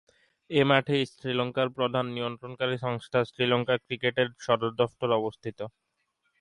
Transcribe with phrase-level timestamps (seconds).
[0.49, 5.59] এ মাঠেই শ্রীলঙ্কার প্রধান নিয়ন্ত্রণকারী সংস্থা শ্রীলঙ্কা ক্রিকেটের সদর দফতর অবস্থিত।